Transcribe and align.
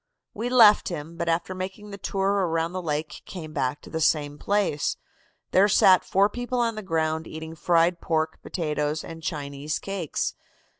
"We 0.33 0.49
left 0.49 0.89
him, 0.89 1.15
but 1.15 1.29
after 1.29 1.53
making 1.53 1.91
the 1.91 1.97
tour 1.99 2.31
around 2.47 2.71
the 2.71 2.81
lake 2.81 3.21
came 3.27 3.53
back 3.53 3.81
to 3.83 3.89
the 3.91 4.01
same 4.01 4.39
place. 4.39 4.97
There 5.51 5.67
sat 5.69 6.03
four 6.03 6.27
people 6.27 6.57
on 6.57 6.73
the 6.73 6.81
ground 6.81 7.27
eating 7.27 7.53
fried 7.53 8.01
pork, 8.01 8.41
potatoes 8.41 9.03
and 9.03 9.21
Chinese 9.21 9.77
cakes. 9.77 10.33